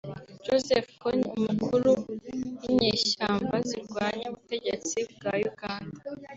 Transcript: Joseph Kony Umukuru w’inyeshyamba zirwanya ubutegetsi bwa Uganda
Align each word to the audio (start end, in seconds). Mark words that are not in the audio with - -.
Joseph 0.45 0.87
Kony 1.01 1.23
Umukuru 1.37 1.91
w’inyeshyamba 2.61 3.55
zirwanya 3.69 4.25
ubutegetsi 4.31 4.97
bwa 5.13 5.33
Uganda 5.49 6.01